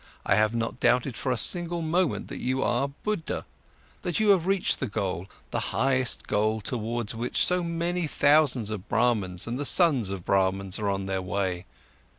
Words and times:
I 0.25 0.33
have 0.33 0.55
not 0.55 0.79
doubted 0.79 1.15
for 1.15 1.31
a 1.31 1.37
single 1.37 1.83
moment 1.83 2.27
that 2.29 2.39
you 2.39 2.63
are 2.63 2.87
Buddha, 2.87 3.45
that 4.01 4.19
you 4.19 4.29
have 4.29 4.47
reached 4.47 4.79
the 4.79 4.87
goal, 4.87 5.27
the 5.51 5.59
highest 5.77 6.25
goal 6.27 6.59
towards 6.59 7.13
which 7.13 7.45
so 7.45 7.61
many 7.63 8.07
thousands 8.07 8.71
of 8.71 8.89
Brahmans 8.89 9.45
and 9.45 9.63
sons 9.67 10.09
of 10.09 10.25
Brahmans 10.25 10.79
are 10.79 10.89
on 10.89 11.05
their 11.05 11.21
way. 11.21 11.65